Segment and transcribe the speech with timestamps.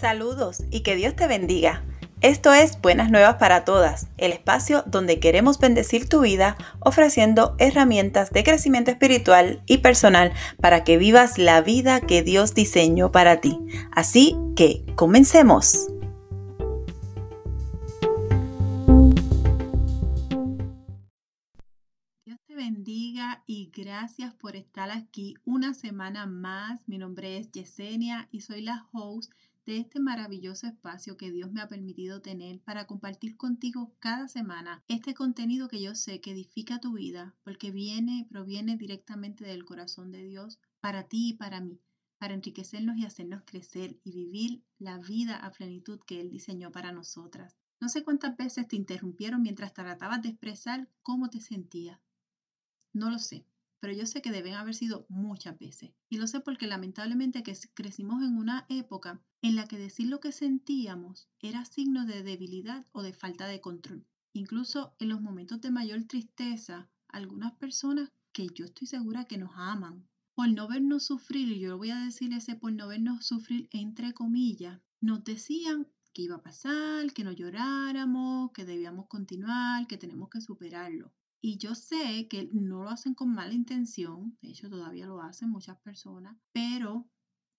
[0.00, 1.84] Saludos y que Dios te bendiga.
[2.22, 8.30] Esto es Buenas Nuevas para Todas, el espacio donde queremos bendecir tu vida ofreciendo herramientas
[8.30, 13.58] de crecimiento espiritual y personal para que vivas la vida que Dios diseñó para ti.
[13.92, 15.88] Así que, comencemos.
[22.24, 26.80] Dios te bendiga y gracias por estar aquí una semana más.
[26.86, 29.30] Mi nombre es Yesenia y soy la host
[29.66, 34.82] de este maravilloso espacio que Dios me ha permitido tener para compartir contigo cada semana
[34.88, 39.64] este contenido que yo sé que edifica tu vida porque viene y proviene directamente del
[39.64, 41.80] corazón de Dios para ti y para mí,
[42.18, 46.92] para enriquecernos y hacernos crecer y vivir la vida a plenitud que Él diseñó para
[46.92, 47.56] nosotras.
[47.80, 52.00] No sé cuántas veces te interrumpieron mientras tratabas de expresar cómo te sentías.
[52.92, 53.46] No lo sé
[53.80, 55.90] pero yo sé que deben haber sido muchas veces.
[56.08, 60.20] Y lo sé porque lamentablemente que crecimos en una época en la que decir lo
[60.20, 64.06] que sentíamos era signo de debilidad o de falta de control.
[64.32, 69.50] Incluso en los momentos de mayor tristeza, algunas personas que yo estoy segura que nos
[69.56, 73.68] aman, por no vernos sufrir, y yo voy a decir ese por no vernos sufrir
[73.72, 79.96] entre comillas, nos decían que iba a pasar, que no lloráramos, que debíamos continuar, que
[79.96, 81.12] tenemos que superarlo.
[81.42, 85.48] Y yo sé que no lo hacen con mala intención, de hecho todavía lo hacen
[85.48, 87.08] muchas personas, pero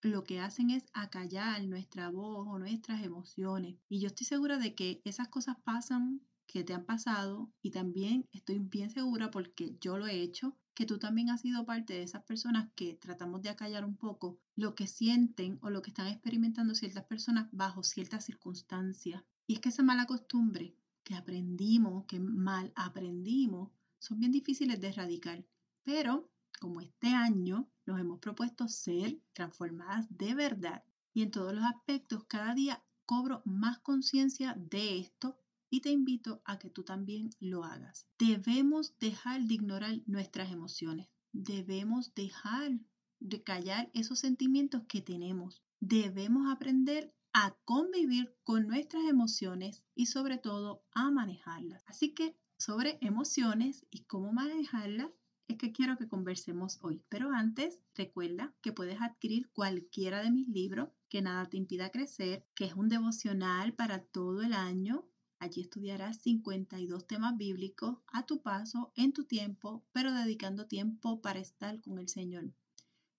[0.01, 3.77] lo que hacen es acallar nuestra voz o nuestras emociones.
[3.89, 8.27] Y yo estoy segura de que esas cosas pasan, que te han pasado, y también
[8.31, 12.03] estoy bien segura porque yo lo he hecho, que tú también has sido parte de
[12.03, 16.07] esas personas que tratamos de acallar un poco lo que sienten o lo que están
[16.07, 19.23] experimentando ciertas personas bajo ciertas circunstancias.
[19.47, 24.87] Y es que esa mala costumbre que aprendimos, que mal aprendimos, son bien difíciles de
[24.89, 25.45] erradicar.
[25.83, 31.63] Pero como este año nos hemos propuesto ser transformadas de verdad y en todos los
[31.63, 35.37] aspectos, cada día cobro más conciencia de esto
[35.69, 38.07] y te invito a que tú también lo hagas.
[38.19, 41.07] Debemos dejar de ignorar nuestras emociones.
[41.33, 42.79] Debemos dejar
[43.19, 45.63] de callar esos sentimientos que tenemos.
[45.79, 51.83] Debemos aprender a convivir con nuestras emociones y sobre todo a manejarlas.
[51.87, 55.09] Así que sobre emociones y cómo manejarlas
[55.47, 57.01] es que quiero que conversemos hoy.
[57.09, 62.45] Pero antes, recuerda que puedes adquirir cualquiera de mis libros, Que nada te impida crecer,
[62.55, 65.05] que es un devocional para todo el año.
[65.39, 71.39] Allí estudiarás 52 temas bíblicos a tu paso, en tu tiempo, pero dedicando tiempo para
[71.39, 72.53] estar con el Señor.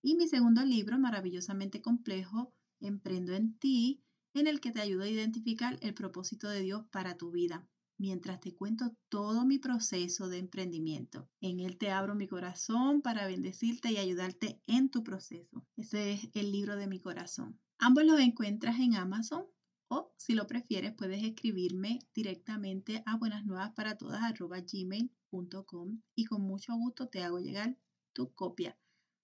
[0.01, 2.51] Y mi segundo libro, maravillosamente complejo,
[2.83, 7.15] Emprendo en ti, en el que te ayudo a identificar el propósito de Dios para
[7.15, 7.65] tu vida,
[7.97, 11.29] mientras te cuento todo mi proceso de emprendimiento.
[11.39, 15.65] En él te abro mi corazón para bendecirte y ayudarte en tu proceso.
[15.77, 17.57] Ese es el libro de mi corazón.
[17.77, 19.45] Ambos los encuentras en Amazon
[19.87, 27.39] o si lo prefieres puedes escribirme directamente a buenasnuevasparatodas.gmail.com y con mucho gusto te hago
[27.39, 27.77] llegar
[28.11, 28.77] tu copia.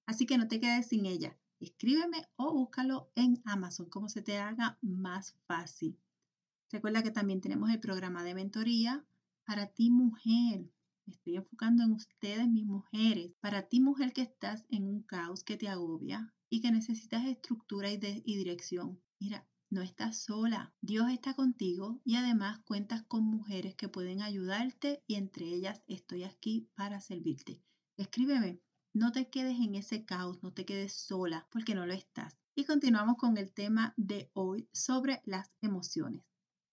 [0.05, 4.37] Así que no te quedes sin ella escríbeme o búscalo en Amazon, como se te
[4.37, 5.97] haga más fácil.
[6.71, 9.03] Recuerda que también tenemos el programa de mentoría
[9.45, 10.69] para ti mujer.
[11.07, 13.31] estoy enfocando en ustedes, mis mujeres.
[13.39, 17.91] Para ti mujer que estás en un caos que te agobia y que necesitas estructura
[17.91, 19.01] y, dirección.
[19.19, 20.73] Mira, no estás sola.
[20.81, 26.23] Dios está contigo y además cuentas con mujeres que pueden ayudarte y entre ellas estoy
[26.23, 27.59] aquí para servirte.
[27.97, 28.61] Escríbeme
[28.93, 32.37] no te quedes en ese caos, no te quedes sola porque no lo estás.
[32.55, 36.23] Y continuamos con el tema de hoy sobre las emociones.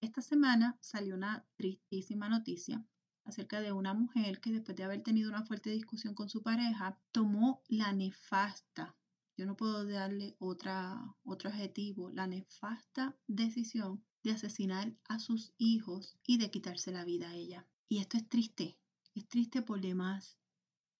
[0.00, 2.84] Esta semana salió una tristísima noticia
[3.24, 6.98] acerca de una mujer que después de haber tenido una fuerte discusión con su pareja,
[7.12, 8.96] tomó la nefasta,
[9.36, 16.16] yo no puedo darle otra, otro adjetivo, la nefasta decisión de asesinar a sus hijos
[16.26, 17.66] y de quitarse la vida a ella.
[17.88, 18.78] Y esto es triste,
[19.14, 20.38] es triste por demás,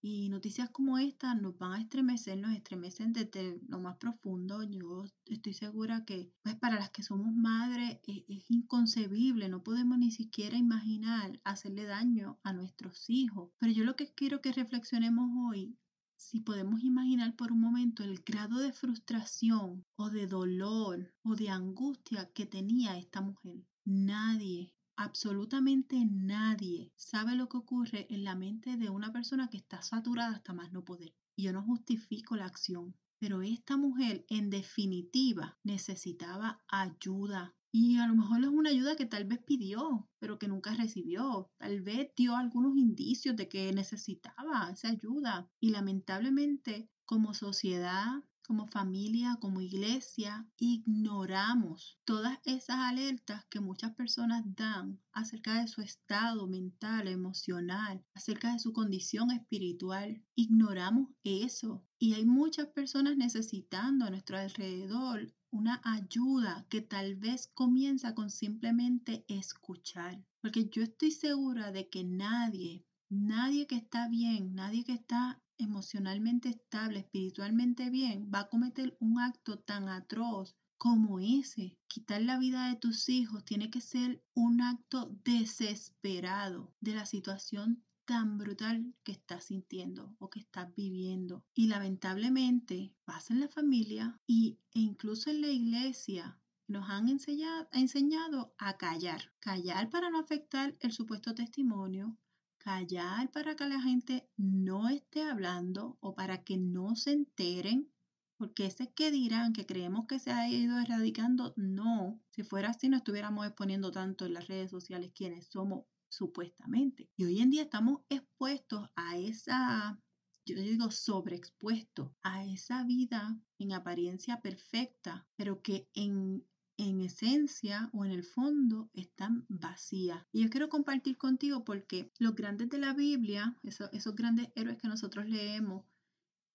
[0.09, 4.63] y noticias como esta nos van a estremecer, nos estremecen desde lo más profundo.
[4.63, 9.99] Yo estoy segura que pues para las que somos madres es, es, inconcebible, no podemos
[9.99, 13.51] ni siquiera imaginar hacerle daño a nuestros hijos.
[13.59, 15.77] Pero yo lo que quiero que reflexionemos hoy,
[16.15, 21.51] si podemos imaginar por un momento el grado de frustración o de dolor o de
[21.51, 23.67] angustia que tenía esta mujer.
[23.85, 29.83] Nadie Absolutamente nadie sabe lo que ocurre en la mente de una persona que está
[29.83, 31.15] saturada hasta más no poder.
[31.37, 37.55] Y yo no justifico la acción, pero esta mujer en definitiva necesitaba ayuda.
[37.71, 41.51] Y a lo mejor es una ayuda que tal vez pidió, pero que nunca recibió.
[41.59, 45.47] Tal vez dio algunos indicios de que necesitaba esa ayuda.
[45.61, 54.45] Y lamentablemente, como sociedad, como familia, como iglesia, ignoramos todas esas alertas que muchas personas
[54.55, 60.23] dan acerca de su estado mental, emocional, acerca de su condición espiritual.
[60.37, 61.85] Ignoramos eso.
[61.99, 68.31] Y hay muchas personas necesitando a nuestro alrededor una ayuda que tal vez comienza con
[68.31, 70.23] simplemente escuchar.
[70.41, 76.49] Porque yo estoy segura de que nadie, nadie que está bien, nadie que está emocionalmente
[76.49, 81.79] estable, espiritualmente bien, va a cometer un acto tan atroz como ese.
[81.87, 87.83] Quitar la vida de tus hijos tiene que ser un acto desesperado de la situación
[88.05, 91.45] tan brutal que estás sintiendo o que estás viviendo.
[91.55, 96.39] Y lamentablemente pasa en la familia y, e incluso en la iglesia.
[96.69, 102.17] Nos han enseñado, enseñado a callar, callar para no afectar el supuesto testimonio,
[102.67, 107.93] callar para que la gente no esté hablando o para que no se enteren,
[108.37, 112.89] porque ese que dirán que creemos que se ha ido erradicando, no, si fuera así
[112.89, 117.09] no estuviéramos exponiendo tanto en las redes sociales quienes somos supuestamente.
[117.17, 120.01] Y hoy en día estamos expuestos a esa,
[120.45, 126.45] yo digo sobreexpuestos, a esa vida en apariencia perfecta, pero que en
[126.79, 130.25] en esencia o en el fondo están vacías.
[130.33, 134.79] Y yo quiero compartir contigo porque los grandes de la Biblia, esos, esos grandes héroes
[134.79, 135.85] que nosotros leemos,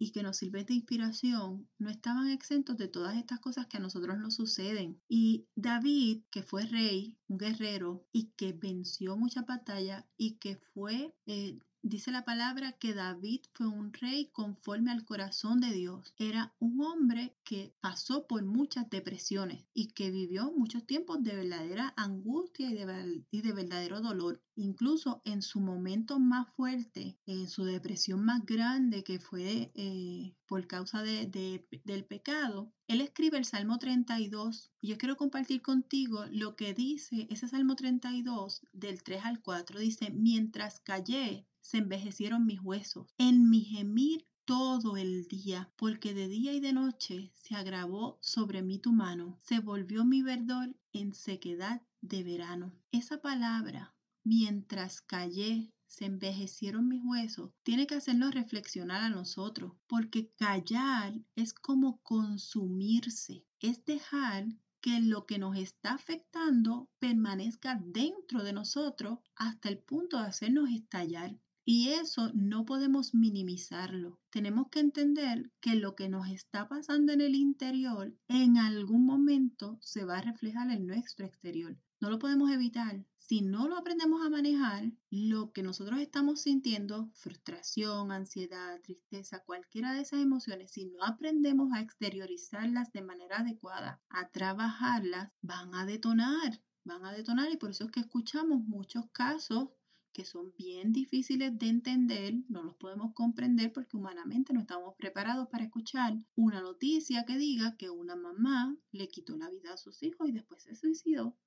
[0.02, 3.80] y que nos sirven de inspiración, no estaban exentos de todas estas cosas que a
[3.80, 5.00] nosotros nos suceden.
[5.08, 11.14] Y David, que fue rey, un guerrero, y que venció mucha batalla y que fue
[11.28, 16.14] eh, Dice la palabra que David fue un rey conforme al corazón de Dios.
[16.20, 21.92] Era un hombre que pasó por muchas depresiones y que vivió muchos tiempos de verdadera
[21.98, 24.44] angustia y de, verdadero dolor.
[24.56, 30.68] Incluso en su momento más fuerte, en su depresión más grande que fue eh, por
[30.68, 36.56] causa de, del pecado, él escribe el Salmo 32 y yo quiero compartir contigo lo
[36.56, 39.80] que dice ese Salmo 32 del 3 al 4.
[39.80, 43.08] Dice, mientras callé, se envejecieron mis huesos.
[43.18, 48.62] En mi gemir todo el día, porque de día y de noche se agravó sobre
[48.62, 52.74] mí tu mano, se volvió mi verdor en sequedad de verano.
[52.92, 60.32] Esa palabra, mientras callé, se envejecieron mis huesos, tiene que hacernos reflexionar a nosotros, porque
[60.38, 64.48] callar es como consumirse, es dejar
[64.82, 70.70] que lo que nos está afectando permanezca dentro de nosotros hasta el punto de hacernos
[70.72, 71.38] estallar.
[71.64, 74.20] Y eso no podemos minimizarlo.
[74.32, 79.78] Tenemos que entender que lo que nos está pasando en el interior en algún momento
[79.82, 81.78] se va a reflejar en nuestro exterior.
[82.00, 83.06] No lo podemos evitar.
[83.20, 89.94] Si no lo aprendemos a manejar, lo que nosotros estamos sintiendo, frustración, ansiedad, tristeza, cualquiera
[89.94, 95.86] de esas emociones, si no aprendemos a exteriorizarlas de manera adecuada, a trabajarlas, van a
[95.86, 99.70] detonar, van a detonar y por eso es que escuchamos muchos casos
[100.14, 105.48] que son bien difíciles de entender, no los podemos comprender porque humanamente no estamos preparados
[105.50, 110.04] para escuchar una noticia que diga que una mamá le quitó la vida a sus
[110.04, 111.38] hijos y después se suicidó.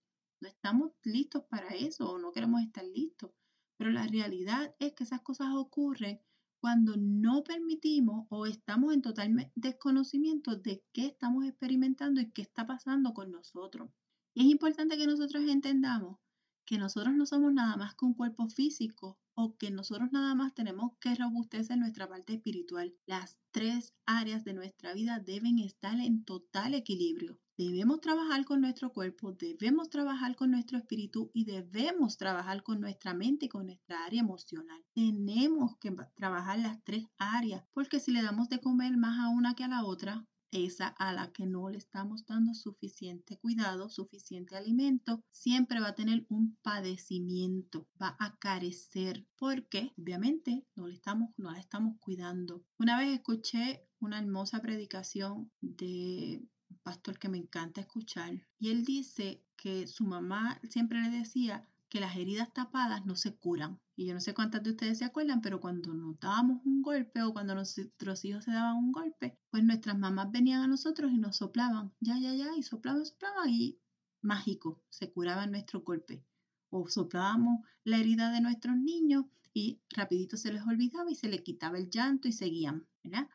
[0.41, 3.31] No estamos listos para eso o no queremos estar listos.
[3.77, 6.21] Pero la realidad es que esas cosas ocurren
[6.61, 12.67] cuando no permitimos o estamos en total desconocimiento de qué estamos experimentando y qué está
[12.67, 13.91] pasando con nosotros.
[14.33, 16.19] Y es importante que nosotros entendamos
[16.65, 20.55] que nosotros no somos nada más que un cuerpo físico o que nosotros nada más
[20.55, 22.95] tenemos que robustecer nuestra parte espiritual.
[23.07, 27.41] Las tres áreas de nuestra vida deben estar en total equilibrio.
[27.57, 33.15] Debemos trabajar con nuestro cuerpo, debemos trabajar con nuestro espíritu y debemos trabajar con nuestra
[33.15, 34.85] mente y con nuestra área emocional.
[34.93, 39.55] Tenemos que trabajar las tres áreas porque si le damos de comer más a una
[39.55, 44.57] que a la otra, esa a la que no le estamos dando suficiente cuidado, suficiente
[44.57, 51.31] alimento, siempre va a tener un padecimiento, va a carecer porque obviamente no le estamos
[51.37, 52.65] no la estamos cuidando.
[52.79, 58.85] Una vez escuché una hermosa predicación de un pastor que me encanta escuchar y él
[58.85, 63.79] dice que su mamá siempre le decía que las heridas tapadas no se curan.
[63.95, 67.33] Y yo no sé cuántas de ustedes se acuerdan, pero cuando notábamos un golpe o
[67.33, 71.37] cuando nuestros hijos se daban un golpe, pues nuestras mamás venían a nosotros y nos
[71.37, 73.79] soplaban, ya, ya, ya, y soplaban, soplaban y
[74.23, 76.25] mágico, se curaba nuestro golpe.
[76.69, 81.41] O soplábamos la herida de nuestros niños y rapidito se les olvidaba y se les
[81.43, 82.87] quitaba el llanto y seguían.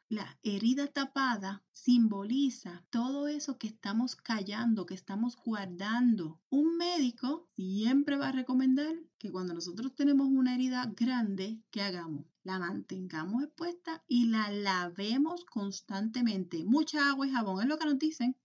[0.09, 6.39] La herida tapada simboliza todo eso que estamos callando, que estamos guardando.
[6.49, 12.25] Un médico siempre va a recomendar que cuando nosotros tenemos una herida grande, ¿qué hagamos?
[12.43, 16.65] la mantengamos expuesta y la lavemos constantemente.
[16.65, 18.35] Mucha agua y jabón es lo que nos dicen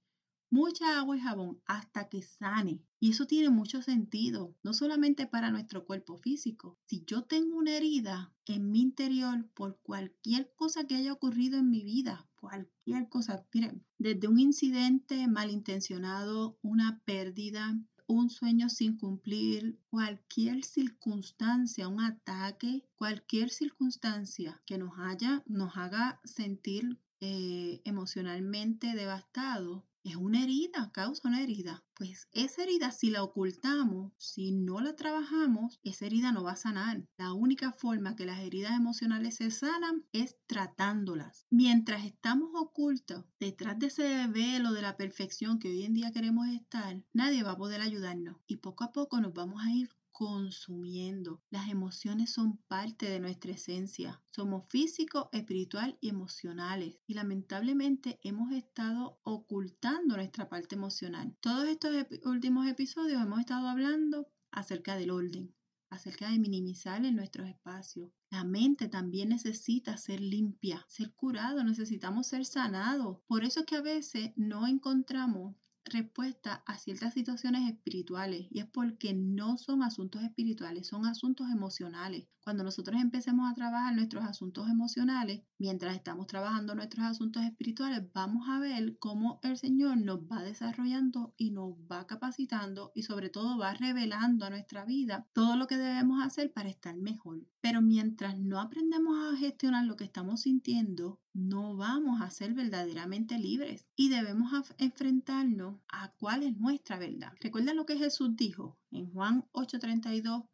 [0.55, 2.81] mucha agua y jabón hasta que sane.
[3.01, 6.79] Y eso tiene mucho sentido, no solamente para nuestro cuerpo físico.
[6.87, 11.71] Si yo tengo una herida en mi interior por cualquier cosa que haya ocurrido en
[11.71, 19.81] mi vida, cualquier cosa, miren, desde un incidente malintencionado, una pérdida, un sueño sin cumplir,
[19.91, 29.85] cualquier circunstancia, un ataque, cualquier circunstancia que nos haya, nos haga sentir eh, emocionalmente devastado,
[30.05, 31.83] es una herida, causa una herida.
[31.95, 36.57] Pues esa herida, si la ocultamos, si no la trabajamos, esa herida no va a
[36.57, 37.03] sanar.
[37.17, 41.47] La única forma que las heridas emocionales se sanan es tratándolas.
[41.51, 46.49] Mientras estamos ocultos detrás de ese velo de la perfección que hoy en día queremos
[46.49, 48.37] estar, nadie va a poder ayudarnos.
[48.47, 51.43] Y poco a poco nos vamos a ir consumiendo.
[51.51, 54.23] Las emociones son parte de nuestra esencia.
[54.31, 56.97] Somos físico, espiritual y emocionales.
[57.09, 61.37] Y lamentablemente hemos estado ocultando nuestra parte emocional.
[61.41, 61.91] Todos estos
[62.25, 65.53] últimos episodios hemos estado hablando acerca del orden,
[65.91, 68.13] acerca de minimizar en nuestros espacios.
[68.31, 73.19] La mente también necesita ser limpia, ser curado, necesitamos ser sanados.
[73.27, 78.67] Por eso es que a veces no encontramos respuesta a ciertas situaciones espirituales y es
[78.67, 82.27] porque no son asuntos espirituales, son asuntos emocionales.
[82.43, 88.49] Cuando nosotros empecemos a trabajar nuestros asuntos emocionales, mientras estamos trabajando nuestros asuntos espirituales, vamos
[88.49, 93.57] a ver cómo el Señor nos va desarrollando y nos va capacitando y sobre todo
[93.57, 97.41] va revelando a nuestra vida todo lo que debemos hacer para estar mejor.
[97.63, 103.39] Pero mientras no aprendemos a gestionar lo que estamos sintiendo, no vamos a ser verdaderamente
[103.39, 107.33] libres y debemos enfrentarnos a cuál es nuestra verdad.
[107.41, 108.79] ¿Recuerdan lo que Jesús dijo?
[108.93, 110.47] En Juan 8:32,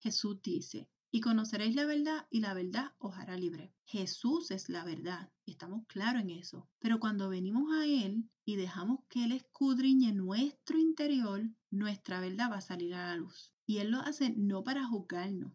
[0.00, 3.74] Jesús dice, y conoceréis la verdad y la verdad os hará libre.
[3.84, 6.66] Jesús es la verdad, estamos claros en eso.
[6.78, 12.56] Pero cuando venimos a Él y dejamos que Él escudriñe nuestro interior, nuestra verdad va
[12.56, 13.52] a salir a la luz.
[13.66, 15.52] Y Él lo hace no para juzgarnos,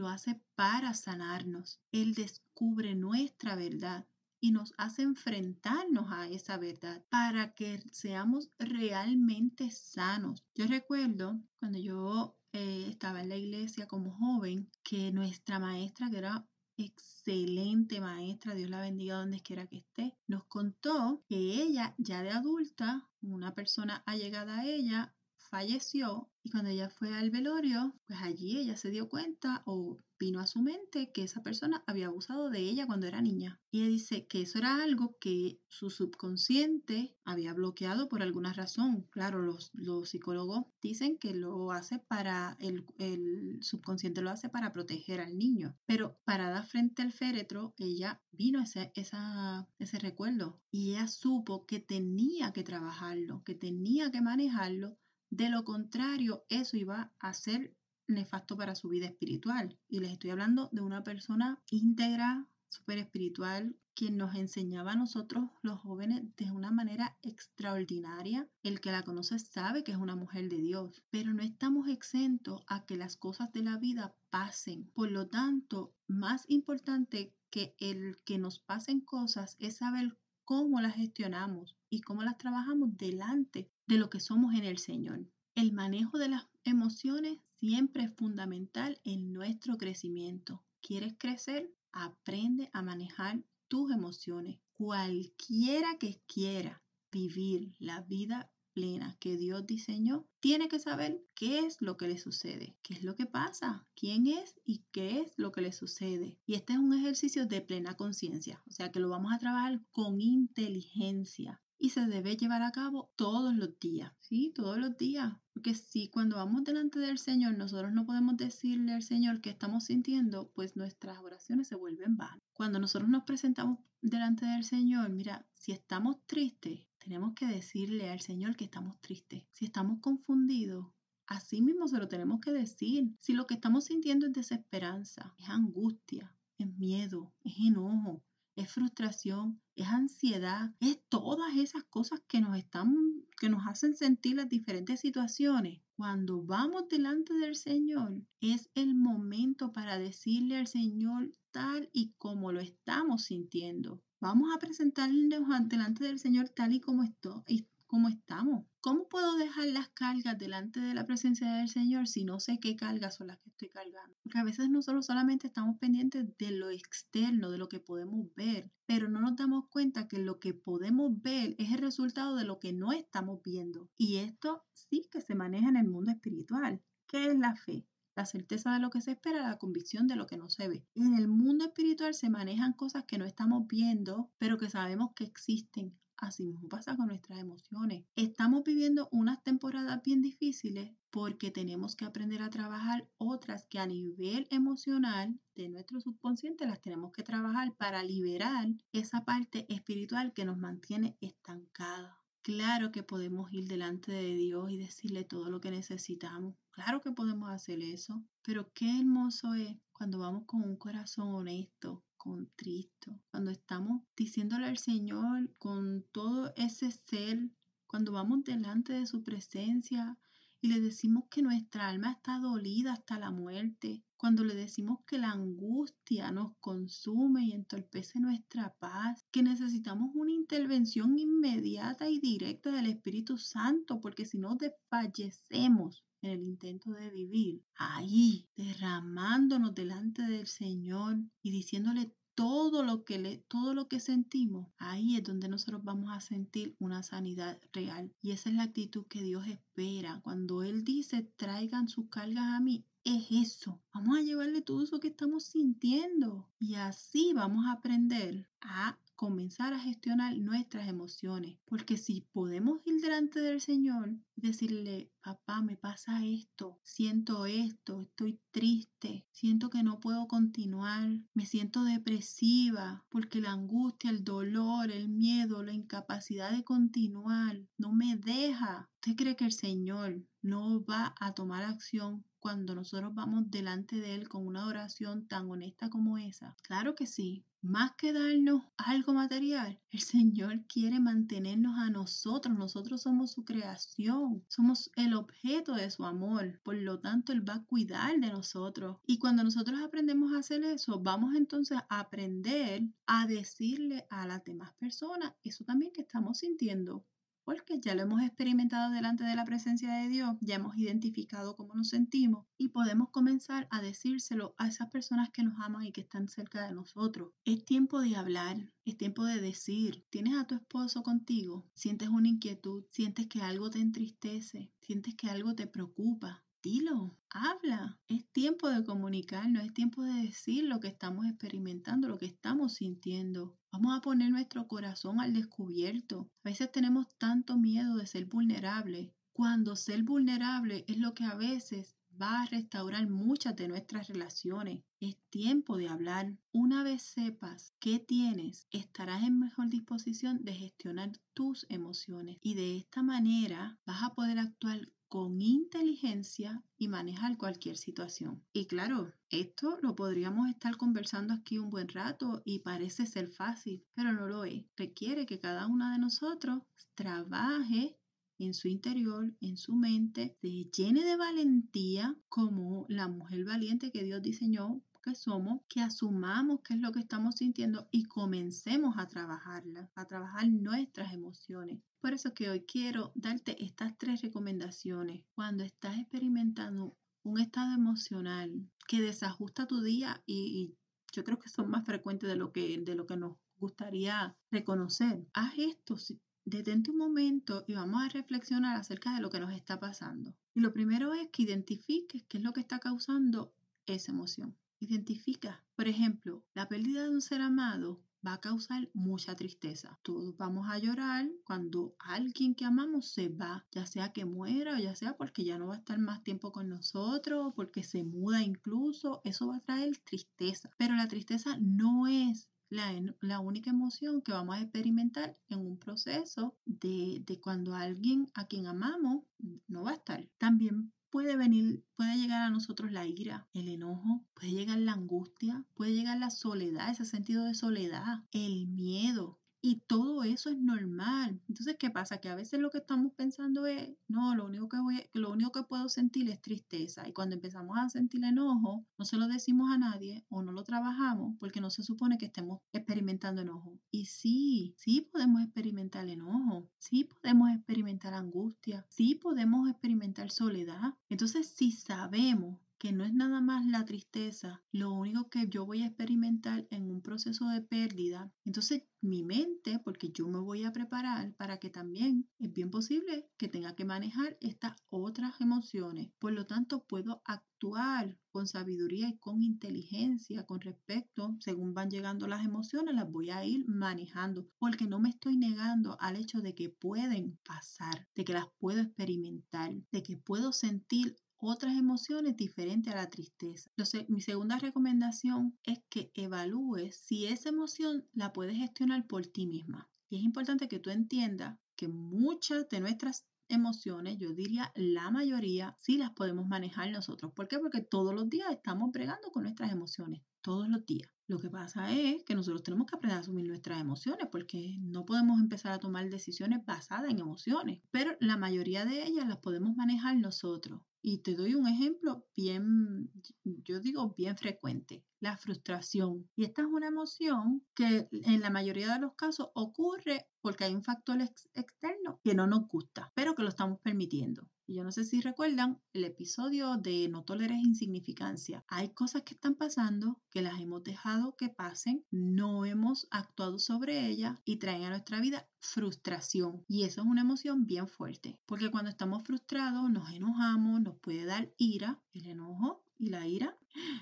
[0.00, 1.78] lo hace para sanarnos.
[1.92, 4.06] Él descubre nuestra verdad
[4.40, 10.42] y nos hace enfrentarnos a esa verdad para que seamos realmente sanos.
[10.54, 16.16] Yo recuerdo cuando yo eh, estaba en la iglesia como joven que nuestra maestra, que
[16.16, 22.22] era excelente maestra, Dios la bendiga donde quiera que esté, nos contó que ella ya
[22.22, 25.14] de adulta, una persona allegada a ella,
[25.50, 30.40] falleció y cuando ella fue al velorio, pues allí ella se dio cuenta o vino
[30.40, 33.60] a su mente que esa persona había abusado de ella cuando era niña.
[33.70, 39.06] Y ella dice que eso era algo que su subconsciente había bloqueado por alguna razón.
[39.10, 44.72] Claro, los, los psicólogos dicen que lo hace para, el, el, subconsciente lo hace para
[44.72, 45.76] proteger al niño.
[45.86, 51.80] Pero parada frente al féretro, ella vino ese, esa, ese recuerdo y ella supo que
[51.80, 54.96] tenía que trabajarlo, que tenía que manejarlo
[55.30, 57.76] de lo contrario, eso iba a ser
[58.08, 59.78] nefasto para su vida espiritual.
[59.88, 65.48] Y les estoy hablando de una persona íntegra, súper espiritual, quien nos enseñaba a nosotros,
[65.62, 68.48] los jóvenes, de una manera extraordinaria.
[68.64, 72.64] El que la conoce sabe que es una mujer de Dios, pero no estamos exentos
[72.66, 74.90] a que las cosas de la vida pasen.
[74.94, 80.96] Por lo tanto, más importante que el que nos pasen cosas es saber cómo las
[80.96, 85.26] gestionamos y cómo las trabajamos delante de lo que somos en el Señor.
[85.56, 90.64] El manejo de las emociones siempre es fundamental en nuestro crecimiento.
[90.80, 91.74] ¿Quieres crecer?
[91.90, 94.60] Aprende a manejar tus emociones.
[94.74, 101.82] Cualquiera que quiera vivir la vida plena que Dios diseñó, tiene que saber qué es
[101.82, 105.50] lo que le sucede, qué es lo que pasa, quién es y qué es lo
[105.50, 106.38] que le sucede.
[106.46, 109.80] Y este es un ejercicio de plena conciencia, o sea que lo vamos a trabajar
[109.90, 114.52] con inteligencia y se debe llevar a cabo todos los días, ¿sí?
[114.54, 115.32] Todos los días.
[115.54, 119.84] Porque si cuando vamos delante del Señor nosotros no podemos decirle al Señor qué estamos
[119.84, 122.44] sintiendo, pues nuestras oraciones se vuelven vanas.
[122.52, 128.20] Cuando nosotros nos presentamos delante del Señor, mira, si estamos tristes, tenemos que decirle al
[128.20, 129.44] Señor que estamos tristes.
[129.52, 130.86] Si estamos confundidos,
[131.26, 133.10] así mismo se lo tenemos que decir.
[133.18, 138.22] Si lo que estamos sintiendo es desesperanza, es angustia, es miedo, es enojo,
[138.60, 142.94] es frustración, es ansiedad, es todas esas cosas que nos están,
[143.38, 145.80] que nos hacen sentir las diferentes situaciones.
[145.96, 152.52] Cuando vamos delante del Señor, es el momento para decirle al Señor tal y como
[152.52, 154.02] lo estamos sintiendo.
[154.20, 157.42] Vamos a presentarnos delante del Señor tal y como, esto,
[157.90, 158.66] cómo estamos.
[158.80, 162.76] ¿Cómo puedo dejar las cargas delante de la presencia del Señor si no sé qué
[162.76, 164.16] cargas son las que estoy cargando?
[164.22, 168.70] Porque a veces nosotros solamente estamos pendientes de lo externo, de lo que podemos ver,
[168.86, 172.60] pero no nos damos cuenta que lo que podemos ver es el resultado de lo
[172.60, 173.90] que no estamos viendo.
[173.96, 176.80] Y esto sí que se maneja en el mundo espiritual.
[177.08, 177.88] ¿Qué es la fe?
[178.16, 180.84] la certeza de lo que se espera, la convicción de lo que no se ve.
[180.94, 185.24] En el mundo espiritual se manejan cosas que no estamos viendo, pero que sabemos que
[185.24, 185.98] existen.
[186.20, 188.04] Así mismo pasa con nuestras emociones.
[188.14, 193.86] Estamos viviendo unas temporadas bien difíciles porque tenemos que aprender a trabajar otras que a
[193.86, 200.44] nivel emocional de nuestro subconsciente las tenemos que trabajar para liberar esa parte espiritual que
[200.44, 202.14] nos mantiene estancadas.
[202.42, 206.54] Claro que podemos ir delante de Dios y decirle todo lo que necesitamos.
[206.70, 208.22] Claro que podemos hacer eso.
[208.42, 214.76] Pero qué hermoso es cuando vamos con un corazón honesto, contristo, cuando estamos diciéndole al
[214.76, 217.38] Señor con todo ese ser,
[217.86, 220.18] cuando vamos delante de su presencia
[220.60, 225.16] y le decimos que nuestra alma está dolida hasta la muerte, cuando le decimos que
[225.16, 232.70] la angustia nos consume y entorpece nuestra paz, que necesitamos una intervención inmediata y directa
[232.70, 240.22] del Espíritu Santo, porque si no desfallecemos en el intento de vivir, ahí derramándonos delante
[240.22, 245.46] del Señor y diciéndole todo lo que le, todo lo que sentimos, ahí es donde
[245.46, 248.14] nosotros vamos a sentir una sanidad real.
[248.22, 250.22] Y esa es la actitud que Dios espera.
[250.24, 253.82] Cuando Él dice, traigan sus cargas a mí, es eso.
[253.92, 256.48] Vamos a llevarle todo eso que estamos sintiendo.
[256.58, 261.58] Y así vamos a aprender a comenzar a gestionar nuestras emociones.
[261.66, 268.00] Porque si podemos ir delante del Señor y decirle, papá, me pasa esto, siento esto,
[268.00, 274.90] estoy triste, siento que no puedo continuar, me siento depresiva, porque la angustia, el dolor,
[274.90, 278.88] el miedo, la incapacidad de continuar no me deja.
[278.94, 284.14] ¿Usted cree que el Señor no va a tomar acción cuando nosotros vamos delante de
[284.14, 286.56] Él con una oración tan honesta como esa?
[286.62, 287.44] Claro que sí.
[287.62, 292.56] Más que darnos algo material, el Señor quiere mantenernos a nosotros.
[292.56, 296.58] Nosotros somos su creación, somos el objeto de su amor.
[296.62, 298.96] Por lo tanto, Él va a cuidar de nosotros.
[299.06, 304.42] Y cuando nosotros aprendemos a hacer eso, vamos entonces a aprender a decirle a las
[304.44, 307.04] demás personas eso también que estamos sintiendo
[307.50, 311.74] porque ya lo hemos experimentado delante de la presencia de Dios, ya hemos identificado cómo
[311.74, 316.02] nos sentimos y podemos comenzar a decírselo a esas personas que nos aman y que
[316.02, 317.32] están cerca de nosotros.
[317.44, 322.28] Es tiempo de hablar, es tiempo de decir, tienes a tu esposo contigo, sientes una
[322.28, 327.98] inquietud, sientes que algo te entristece, sientes que algo te preocupa, dilo, habla.
[328.06, 332.74] Es tiempo de comunicarnos, es tiempo de decir lo que estamos experimentando, lo que estamos
[332.74, 333.58] sintiendo.
[333.72, 336.28] Vamos a poner nuestro corazón al descubierto.
[336.44, 341.34] A veces tenemos tanto miedo de ser vulnerable, cuando ser vulnerable es lo que a
[341.34, 344.82] veces va a restaurar muchas de nuestras relaciones.
[345.00, 346.36] Es tiempo de hablar.
[346.52, 352.76] Una vez sepas qué tienes, estarás en mejor disposición de gestionar tus emociones y de
[352.76, 358.44] esta manera vas a poder actuar con inteligencia y manejar cualquier situación.
[358.52, 363.84] Y claro, esto lo podríamos estar conversando aquí un buen rato y parece ser fácil,
[363.94, 364.64] pero no lo es.
[364.76, 366.62] Requiere que cada uno de nosotros
[366.94, 367.98] trabaje
[368.38, 374.04] en su interior, en su mente, se llene de valentía como la mujer valiente que
[374.04, 379.08] Dios diseñó que somos, que asumamos qué es lo que estamos sintiendo y comencemos a
[379.08, 381.82] trabajarla, a trabajar nuestras emociones.
[382.00, 385.22] Por eso que hoy quiero darte estas tres recomendaciones.
[385.34, 390.74] Cuando estás experimentando un estado emocional que desajusta tu día y,
[391.12, 395.26] yo creo que son más frecuentes de lo que, de lo que nos gustaría reconocer.
[395.34, 395.96] Haz esto,
[396.44, 400.34] detente un momento y vamos a reflexionar acerca de lo que nos está pasando.
[400.54, 403.52] Y lo primero es que identifiques qué es lo que está causando
[403.86, 404.56] esa emoción.
[404.78, 409.98] Identifica, por ejemplo, la pérdida de un ser amado va a causar mucha tristeza.
[410.02, 414.78] Todos vamos a llorar cuando alguien que amamos se va, ya sea que muera o
[414.78, 418.42] ya sea porque ya no va a estar más tiempo con nosotros, porque se muda
[418.42, 420.70] incluso, eso va a traer tristeza.
[420.76, 426.56] Pero la tristeza no es la, única emoción que vamos a experimentar en un proceso
[426.66, 429.24] de, de, cuando alguien a quien amamos
[429.66, 430.28] no va a estar.
[430.38, 435.64] También puede venir, puede llegar a nosotros la ira, el enojo, puede llegar la angustia,
[435.74, 439.38] puede llegar la soledad, ese sentido de soledad, el miedo.
[439.62, 441.40] Y todo eso es normal.
[441.48, 442.18] Entonces, ¿qué pasa?
[442.18, 445.52] Que a veces lo que estamos pensando es, no, lo único que voy, lo único
[445.52, 447.06] que puedo sentir es tristeza.
[447.06, 450.64] Y cuando empezamos a sentir enojo, no se lo decimos a nadie o no lo
[450.64, 453.78] trabajamos porque no se supone que estemos experimentando enojo.
[453.90, 460.94] Y sí, sí podemos experimentar enojo, sí podemos experimentar angustia, sí podemos experimentar soledad.
[461.08, 465.82] Entonces, si sabemos que no es nada más la tristeza, lo único que yo voy
[465.82, 468.32] a experimentar en un proceso de pérdida.
[468.46, 473.28] Entonces mi mente, porque yo me voy a preparar para que también es bien posible
[473.36, 476.10] que tenga que manejar estas otras emociones.
[476.18, 482.28] Por lo tanto, puedo actuar con sabiduría y con inteligencia con respecto, según van llegando
[482.28, 486.54] las emociones, las voy a ir manejando, porque no me estoy negando al hecho de
[486.54, 492.92] que pueden pasar, de que las puedo experimentar, de que puedo sentir otras emociones diferentes
[492.92, 493.70] a la tristeza.
[493.70, 499.46] Entonces, mi segunda recomendación es que evalúes si esa emoción la puedes gestionar por ti
[499.46, 499.88] misma.
[500.10, 505.76] Y es importante que tú entiendas que muchas de nuestras emociones, yo diría la mayoría,
[505.80, 507.32] sí las podemos manejar nosotros.
[507.32, 507.58] ¿Por qué?
[507.58, 511.10] Porque todos los días estamos bregando con nuestras emociones, todos los días.
[511.26, 515.04] Lo que pasa es que nosotros tenemos que aprender a asumir nuestras emociones porque no
[515.04, 519.74] podemos empezar a tomar decisiones basadas en emociones, pero la mayoría de ellas las podemos
[519.76, 520.82] manejar nosotros.
[521.02, 523.10] Y te doy un ejemplo bien,
[523.44, 526.28] yo digo bien frecuente, la frustración.
[526.36, 530.74] Y esta es una emoción que en la mayoría de los casos ocurre porque hay
[530.74, 531.18] un factor
[531.54, 534.48] externo que no nos gusta, pero que lo estamos permitiendo.
[534.66, 538.64] Y yo no sé si recuerdan el episodio de No toleres insignificancia.
[538.68, 544.06] Hay cosas que están pasando que las hemos dejado que pasen, no hemos actuado sobre
[544.06, 546.64] ellas y traen a nuestra vida frustración.
[546.68, 551.24] Y eso es una emoción bien fuerte, porque cuando estamos frustrados nos enojamos, nos puede
[551.24, 553.56] dar ira, el enojo y la ira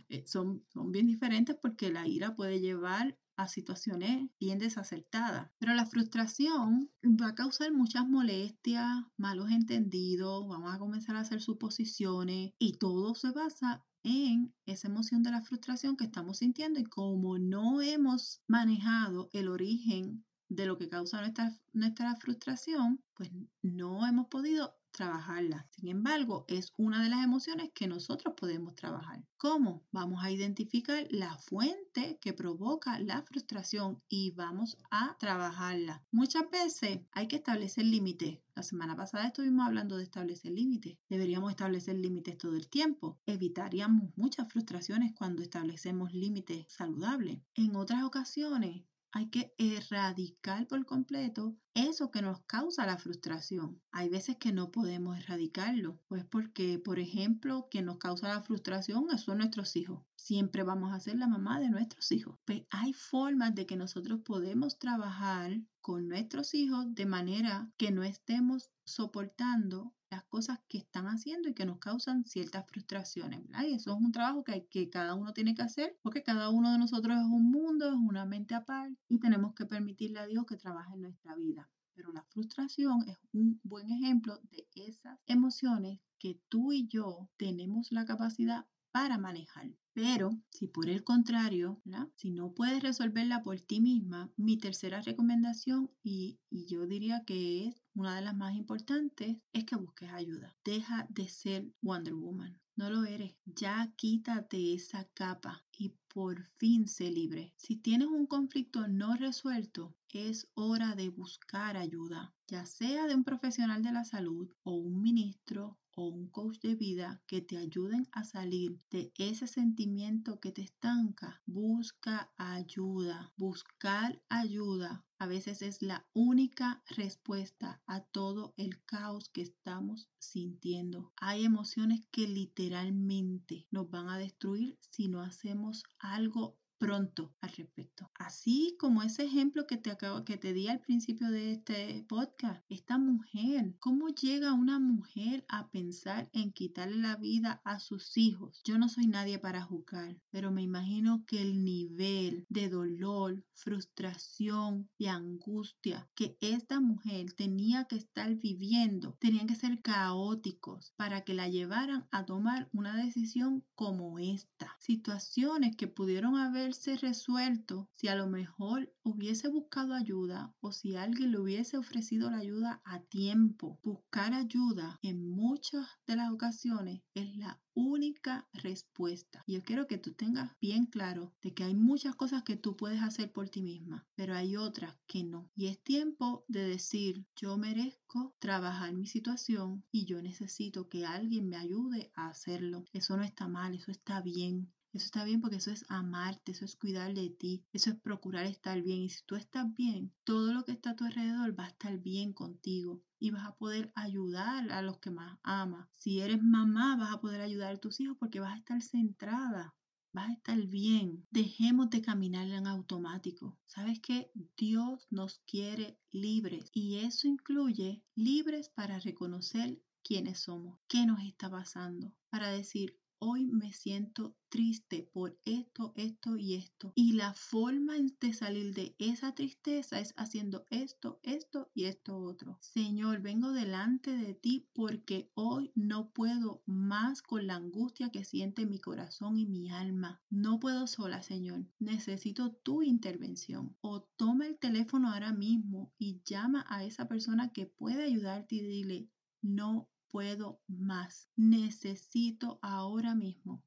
[0.08, 5.48] eh, son, son bien diferentes porque la ira puede llevar a situaciones bien desacertadas.
[5.58, 11.40] Pero la frustración va a causar muchas molestias, malos entendidos, vamos a comenzar a hacer
[11.40, 16.84] suposiciones y todo se basa en esa emoción de la frustración que estamos sintiendo y
[16.84, 23.30] como no hemos manejado el origen de lo que causa nuestra, nuestra frustración, pues
[23.62, 25.64] no hemos podido trabajarla.
[25.70, 29.22] Sin embargo, es una de las emociones que nosotros podemos trabajar.
[29.36, 29.86] ¿Cómo?
[29.92, 36.02] Vamos a identificar la fuente que provoca la frustración y vamos a trabajarla.
[36.10, 38.40] Muchas veces hay que establecer límites.
[38.56, 40.98] La semana pasada estuvimos hablando de establecer límites.
[41.08, 43.20] Deberíamos establecer límites todo el tiempo.
[43.24, 47.38] Evitaríamos muchas frustraciones cuando establecemos límites saludables.
[47.54, 53.80] En otras ocasiones hay que erradicar por completo eso que nos causa la frustración.
[53.90, 59.06] Hay veces que no podemos erradicarlo, pues porque, por ejemplo, quien nos causa la frustración
[59.18, 60.02] son nuestros hijos.
[60.16, 62.38] Siempre vamos a ser la mamá de nuestros hijos.
[62.44, 68.02] Pues hay formas de que nosotros podemos trabajar con nuestros hijos de manera que no
[68.02, 73.42] estemos soportando las cosas que están haciendo y que nos causan ciertas frustraciones.
[73.62, 76.72] Y eso es un trabajo que, que cada uno tiene que hacer porque cada uno
[76.72, 80.46] de nosotros es un mundo, es una mente aparte y tenemos que permitirle a Dios
[80.46, 81.68] que trabaje en nuestra vida.
[81.94, 87.90] Pero la frustración es un buen ejemplo de esas emociones que tú y yo tenemos
[87.90, 89.70] la capacidad para manejar.
[90.00, 91.82] Pero si por el contrario,
[92.14, 97.66] si no puedes resolverla por ti misma, mi tercera recomendación, y, y yo diría que
[97.66, 100.56] es una de las más importantes, es que busques ayuda.
[100.64, 102.60] Deja de ser Wonder Woman.
[102.76, 103.34] No lo eres.
[103.44, 107.52] Ya quítate esa capa y por fin sé libre.
[107.56, 113.24] Si tienes un conflicto no resuelto, es hora de buscar ayuda, ya sea de un
[113.24, 118.08] profesional de la salud o un ministro o un coach de vida que te ayuden
[118.12, 123.32] a salir de ese sentimiento que te estanca, busca ayuda.
[123.36, 131.12] Buscar ayuda a veces es la única respuesta a todo el caos que estamos sintiendo.
[131.16, 138.10] Hay emociones que literalmente nos van a destruir si no hacemos algo pronto al respecto.
[138.14, 142.64] Así como ese ejemplo que te acabo, que te di al principio de este podcast,
[142.68, 148.62] esta mujer, ¿cómo llega una mujer a pensar en quitarle la vida a sus hijos?
[148.64, 154.88] Yo no soy nadie para juzgar, pero me imagino que el nivel de dolor, frustración
[154.96, 161.34] y angustia que esta mujer tenía que estar viviendo, tenían que ser caóticos para que
[161.34, 164.76] la llevaran a tomar una decisión como esta.
[164.78, 170.96] Situaciones que pudieron haber haberse resuelto si a lo mejor hubiese buscado ayuda o si
[170.96, 173.80] alguien le hubiese ofrecido la ayuda a tiempo.
[173.82, 179.42] Buscar ayuda en muchas de las ocasiones es la única respuesta.
[179.46, 183.00] Yo quiero que tú tengas bien claro de que hay muchas cosas que tú puedes
[183.00, 185.50] hacer por ti misma, pero hay otras que no.
[185.54, 191.48] Y es tiempo de decir, yo merezco trabajar mi situación y yo necesito que alguien
[191.48, 192.84] me ayude a hacerlo.
[192.92, 194.70] Eso no está mal, eso está bien.
[194.92, 198.46] Eso está bien porque eso es amarte, eso es cuidar de ti, eso es procurar
[198.46, 199.02] estar bien.
[199.02, 201.98] Y si tú estás bien, todo lo que está a tu alrededor va a estar
[201.98, 205.88] bien contigo y vas a poder ayudar a los que más amas.
[205.92, 209.74] Si eres mamá, vas a poder ayudar a tus hijos porque vas a estar centrada.
[210.12, 211.26] Vas a estar bien.
[211.30, 213.58] Dejemos de caminar en automático.
[213.66, 214.32] ¿Sabes qué?
[214.56, 221.50] Dios nos quiere libres y eso incluye libres para reconocer quiénes somos, qué nos está
[221.50, 226.92] pasando, para decir, hoy me siento triste por esto, esto y esto.
[226.94, 232.58] Y la forma de salir de esa tristeza es haciendo esto, esto y esto otro.
[232.60, 238.66] Señor, vengo delante de ti porque hoy no puedo más con la angustia que siente
[238.66, 240.22] mi corazón y mi alma.
[240.30, 241.66] No puedo sola, Señor.
[241.78, 243.76] Necesito tu intervención.
[243.80, 248.62] O toma el teléfono ahora mismo y llama a esa persona que puede ayudarte y
[248.62, 249.08] dile,
[249.42, 251.28] no puedo más.
[251.36, 253.62] Necesito ahora mismo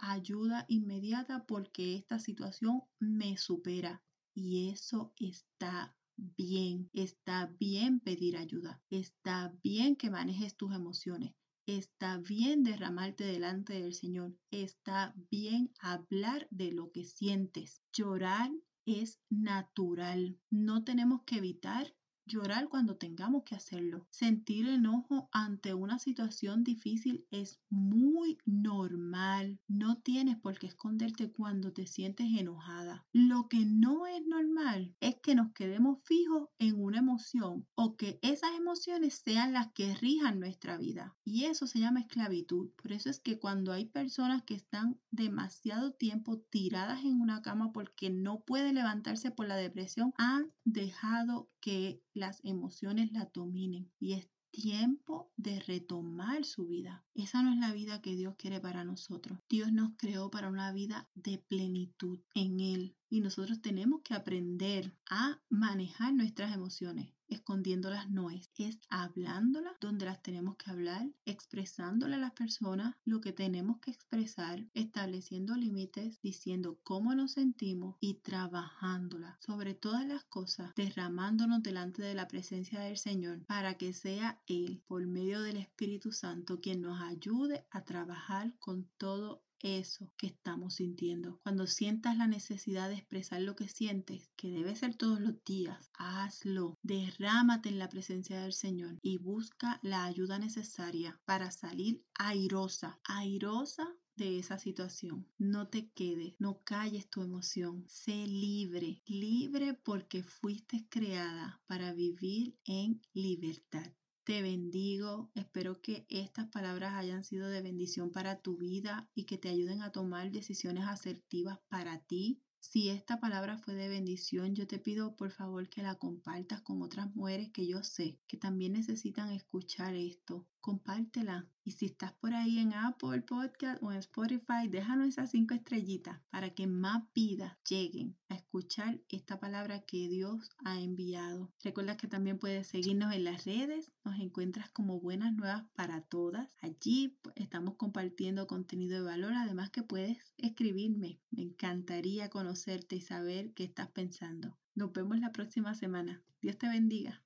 [0.00, 4.02] ayuda inmediata porque esta situación me supera.
[4.34, 6.90] Y eso está bien.
[6.92, 8.82] Está bien pedir ayuda.
[8.90, 11.34] Está bien que manejes tus emociones.
[11.66, 14.36] Está bien derramarte delante del Señor.
[14.50, 17.82] Está bien hablar de lo que sientes.
[17.92, 18.50] Llorar
[18.86, 20.38] es natural.
[20.50, 21.94] No tenemos que evitar
[22.30, 24.06] Llorar cuando tengamos que hacerlo.
[24.08, 29.58] Sentir enojo ante una situación difícil es muy normal.
[29.66, 33.04] No tienes por qué esconderte cuando te sientes enojada.
[33.12, 38.20] Lo que no es normal es que nos quedemos fijos en una emoción o que
[38.22, 41.16] esas emociones sean las que rijan nuestra vida.
[41.24, 42.70] Y eso se llama esclavitud.
[42.80, 47.72] Por eso es que cuando hay personas que están demasiado tiempo tiradas en una cama
[47.72, 54.12] porque no pueden levantarse por la depresión, han dejado que las emociones la dominen y
[54.12, 57.04] es tiempo de retomar su vida.
[57.14, 59.38] Esa no es la vida que Dios quiere para nosotros.
[59.48, 64.94] Dios nos creó para una vida de plenitud en Él y nosotros tenemos que aprender
[65.08, 72.16] a manejar nuestras emociones escondiéndolas no es, es hablándolas donde las tenemos que hablar, expresándole
[72.16, 78.14] a las personas lo que tenemos que expresar, estableciendo límites, diciendo cómo nos sentimos y
[78.14, 79.36] trabajándolas.
[79.40, 84.82] Sobre todas las cosas, derramándonos delante de la presencia del Señor para que sea Él,
[84.86, 90.74] por medio del Espíritu Santo, quien nos ayude a trabajar con todo eso que estamos
[90.74, 91.38] sintiendo.
[91.42, 95.90] Cuando sientas la necesidad de expresar lo que sientes, que debe ser todos los días,
[95.94, 96.78] hazlo.
[96.82, 103.88] Derrámate en la presencia del Señor y busca la ayuda necesaria para salir airosa, airosa
[104.16, 105.26] de esa situación.
[105.38, 107.84] No te quedes, no calles tu emoción.
[107.88, 113.90] Sé libre, libre porque fuiste creada para vivir en libertad.
[114.30, 119.38] Te bendigo, espero que estas palabras hayan sido de bendición para tu vida y que
[119.38, 122.40] te ayuden a tomar decisiones asertivas para ti.
[122.60, 126.82] Si esta palabra fue de bendición, yo te pido por favor que la compartas con
[126.82, 131.46] otras mujeres que yo sé que también necesitan escuchar esto compártela.
[131.62, 136.20] Y si estás por ahí en Apple Podcast o en Spotify, déjanos esas cinco estrellitas
[136.30, 141.52] para que más vidas lleguen a escuchar esta palabra que Dios ha enviado.
[141.62, 146.56] Recuerda que también puedes seguirnos en las redes, nos encuentras como Buenas Nuevas para Todas.
[146.60, 151.20] Allí pues, estamos compartiendo contenido de valor, además que puedes escribirme.
[151.30, 154.58] Me encantaría conocerte y saber qué estás pensando.
[154.74, 156.20] Nos vemos la próxima semana.
[156.42, 157.22] Dios te bendiga.